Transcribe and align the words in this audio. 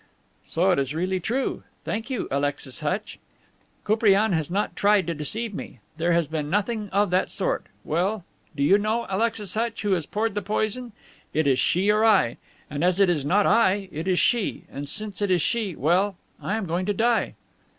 "So 0.47 0.71
it 0.71 0.79
is 0.79 0.95
really 0.95 1.19
true. 1.19 1.61
Thank 1.85 2.09
you, 2.09 2.27
Alexis 2.31 2.79
Hutch. 2.79 3.19
Koupriane 3.83 4.31
has 4.33 4.49
not 4.49 4.75
tried 4.75 5.05
to 5.05 5.13
deceive 5.13 5.53
me. 5.53 5.77
There 5.97 6.11
has 6.13 6.25
been 6.25 6.49
nothing 6.49 6.89
of 6.89 7.11
that 7.11 7.29
sort. 7.29 7.67
Well, 7.83 8.25
do 8.55 8.63
you 8.63 8.79
know, 8.79 9.05
Alexis 9.09 9.53
Hutch, 9.53 9.83
who 9.83 9.91
has 9.91 10.07
poured 10.07 10.33
the 10.33 10.41
poison? 10.41 10.91
It 11.35 11.45
is 11.45 11.59
she 11.59 11.91
or 11.91 12.03
I. 12.03 12.37
And 12.67 12.83
as 12.83 12.99
it 12.99 13.11
is 13.11 13.23
not 13.23 13.45
I, 13.45 13.89
it 13.91 14.07
is 14.07 14.19
she. 14.19 14.63
And 14.71 14.89
since 14.89 15.21
it 15.21 15.29
is 15.29 15.43
she, 15.43 15.75
well, 15.75 16.15
I 16.41 16.55
am 16.57 16.65
going 16.65 16.87
to 16.87 16.93
die!" 16.93 17.35